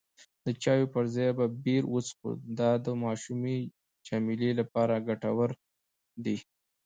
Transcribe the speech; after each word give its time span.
د 0.45 0.47
چایو 0.63 0.91
پر 0.93 1.03
ځای 1.15 1.29
به 1.37 1.45
بیر 1.63 1.83
وڅښو، 1.93 2.29
دا 2.59 2.71
د 2.85 2.87
ماشومې 3.03 3.57
جميله 4.07 4.49
لپاره 4.59 5.03
ګټور 5.07 5.49
دی. 6.23 6.37